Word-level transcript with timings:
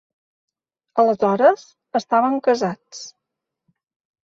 Aleshores, 1.03 1.67
estaven 2.01 2.41
casats. 2.51 3.05